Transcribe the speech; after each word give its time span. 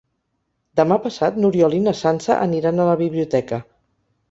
Demà 0.79 0.97
passat 1.03 1.37
n'Oriol 1.43 1.77
i 1.81 1.83
na 1.89 1.95
Sança 2.01 2.39
aniran 2.47 2.81
a 2.87 2.91
la 2.91 2.99
biblioteca. 3.05 3.63